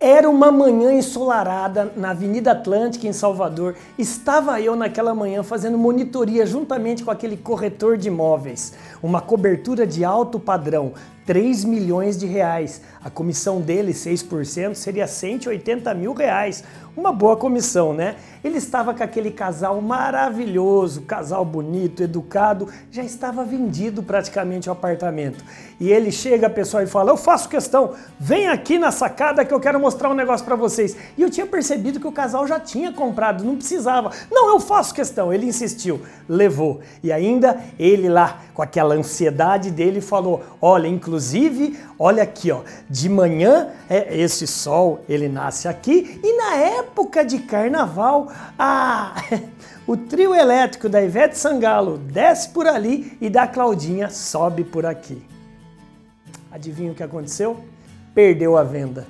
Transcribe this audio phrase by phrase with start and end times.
[0.00, 3.74] Era uma manhã ensolarada na Avenida Atlântica, em Salvador.
[3.98, 8.74] Estava eu naquela manhã fazendo monitoria juntamente com aquele corretor de imóveis.
[9.02, 10.92] Uma cobertura de alto padrão,
[11.28, 12.80] 3 milhões de reais.
[13.04, 16.64] A comissão dele, 6%, seria 180 mil reais.
[16.96, 18.16] Uma boa comissão, né?
[18.42, 25.44] Ele estava com aquele casal maravilhoso, casal bonito, educado, já estava vendido praticamente o apartamento.
[25.78, 29.60] E ele chega, pessoal, e fala: Eu faço questão, vem aqui na sacada que eu
[29.60, 30.96] quero mostrar um negócio para vocês.
[31.16, 34.10] E eu tinha percebido que o casal já tinha comprado, não precisava.
[34.30, 35.32] Não, eu faço questão.
[35.32, 36.80] Ele insistiu, levou.
[37.02, 42.60] E ainda ele lá, com aquela ansiedade dele, falou: Olha, inclusive Inclusive, olha aqui, ó,
[42.88, 49.16] de manhã é, esse sol ele nasce aqui e na época de carnaval, ah,
[49.84, 55.20] o trio elétrico da Ivete Sangalo desce por ali e da Claudinha sobe por aqui.
[56.52, 57.64] Adivinha o que aconteceu?
[58.14, 59.04] Perdeu a venda.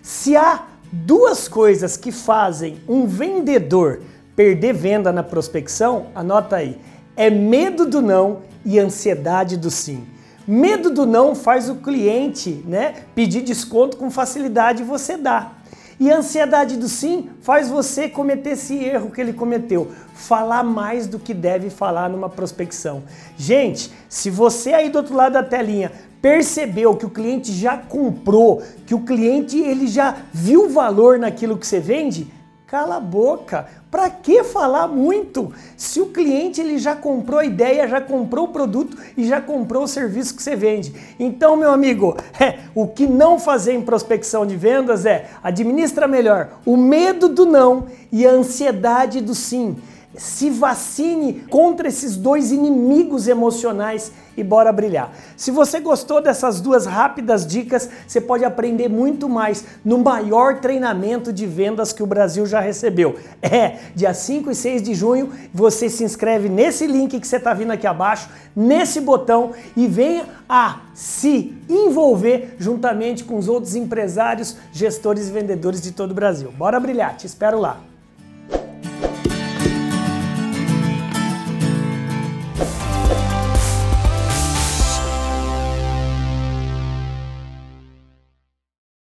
[0.00, 4.00] Se há duas coisas que fazem um vendedor
[4.36, 6.80] perder venda na prospecção, anota aí:
[7.16, 10.06] é medo do não e ansiedade do sim.
[10.50, 15.52] Medo do não faz o cliente né, pedir desconto com facilidade e você dá.
[16.00, 21.06] E a ansiedade do sim faz você cometer esse erro que ele cometeu, falar mais
[21.06, 23.02] do que deve falar numa prospecção.
[23.36, 28.62] Gente, se você aí do outro lado da telinha percebeu que o cliente já comprou,
[28.86, 32.26] que o cliente ele já viu valor naquilo que você vende,
[32.68, 33.66] Cala a boca.
[33.90, 35.50] Para que falar muito?
[35.74, 39.84] Se o cliente ele já comprou a ideia, já comprou o produto e já comprou
[39.84, 40.92] o serviço que você vende.
[41.18, 46.58] Então, meu amigo, é, o que não fazer em prospecção de vendas é administra melhor
[46.66, 49.78] o medo do não e a ansiedade do sim
[50.18, 55.12] se vacine contra esses dois inimigos emocionais e bora brilhar.
[55.36, 61.32] Se você gostou dessas duas rápidas dicas, você pode aprender muito mais no maior treinamento
[61.32, 63.16] de vendas que o Brasil já recebeu.
[63.40, 67.54] É, dia 5 e 6 de junho, você se inscreve nesse link que você está
[67.54, 74.56] vindo aqui abaixo, nesse botão e venha a se envolver juntamente com os outros empresários,
[74.72, 76.52] gestores e vendedores de todo o Brasil.
[76.52, 77.80] Bora brilhar, te espero lá.